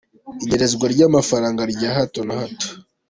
[0.43, 2.67] Inyerezwa ry’amafaranga rya hato na hato.